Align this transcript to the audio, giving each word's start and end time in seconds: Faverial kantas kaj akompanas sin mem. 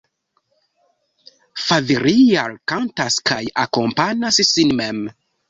Faverial 1.65 2.57
kantas 2.73 3.19
kaj 3.33 3.39
akompanas 3.67 4.43
sin 4.55 4.75
mem. 4.83 5.07